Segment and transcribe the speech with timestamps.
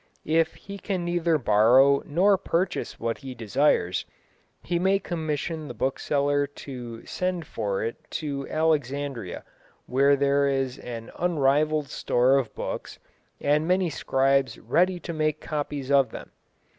[0.25, 4.03] If he can neither borrow nor purchase what he desires,
[4.63, 9.43] he may commission the bookseller to send for it to Alexandria,
[9.85, 12.97] where there is an unrivalled store of books
[13.39, 16.31] and many skilled scribes ready to make copies of them.